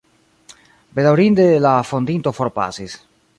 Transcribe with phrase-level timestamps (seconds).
[0.99, 2.97] Bedaŭrinde, la fondinto forpasis.